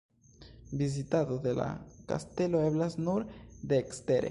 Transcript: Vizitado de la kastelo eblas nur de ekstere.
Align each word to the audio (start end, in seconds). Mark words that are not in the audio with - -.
Vizitado 0.79 1.35
de 1.43 1.53
la 1.59 1.67
kastelo 2.13 2.65
eblas 2.71 2.99
nur 3.09 3.29
de 3.73 3.83
ekstere. 3.87 4.19